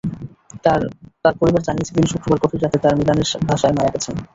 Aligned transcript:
তাঁর 0.63 0.81
পরিবার 1.39 1.65
জানিয়েছে, 1.67 1.95
তিনি 1.95 2.07
শুক্রবার 2.09 2.41
গভীর 2.41 2.61
রাতে 2.61 2.77
তাঁর 2.83 2.97
মিলানের 2.99 3.27
বাসায় 3.49 3.75
মারা 3.77 3.93
গেছেন। 3.95 4.15